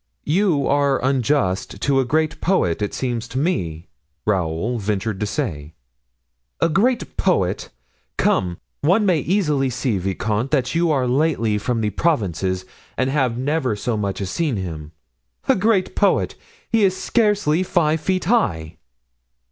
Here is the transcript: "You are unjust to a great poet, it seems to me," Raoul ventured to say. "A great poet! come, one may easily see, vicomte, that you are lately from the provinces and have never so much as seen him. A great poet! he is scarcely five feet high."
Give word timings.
"You 0.25 0.65
are 0.65 0.99
unjust 1.05 1.79
to 1.81 1.99
a 1.99 2.05
great 2.05 2.41
poet, 2.41 2.81
it 2.81 2.95
seems 2.95 3.27
to 3.27 3.37
me," 3.37 3.85
Raoul 4.25 4.79
ventured 4.79 5.19
to 5.19 5.27
say. 5.27 5.75
"A 6.59 6.69
great 6.69 7.17
poet! 7.17 7.69
come, 8.17 8.57
one 8.79 9.05
may 9.05 9.19
easily 9.19 9.69
see, 9.69 9.99
vicomte, 9.99 10.49
that 10.49 10.73
you 10.73 10.89
are 10.89 11.05
lately 11.07 11.59
from 11.59 11.81
the 11.81 11.91
provinces 11.91 12.65
and 12.97 13.11
have 13.11 13.37
never 13.37 13.75
so 13.75 13.95
much 13.95 14.19
as 14.21 14.31
seen 14.31 14.55
him. 14.55 14.91
A 15.47 15.53
great 15.55 15.95
poet! 15.95 16.33
he 16.71 16.83
is 16.83 16.97
scarcely 16.97 17.61
five 17.61 18.01
feet 18.01 18.25
high." 18.25 18.77